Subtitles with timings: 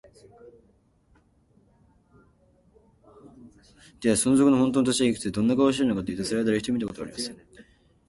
[4.01, 7.37] では、その賊のほんとうの年はいくつで、どんな顔をしているのかというと、それは、だれひとり見たことがありません。